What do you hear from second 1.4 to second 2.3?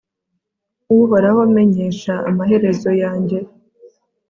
menyesha